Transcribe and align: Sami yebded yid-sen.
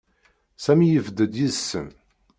Sami 0.63 0.87
yebded 0.89 1.33
yid-sen. 1.37 1.89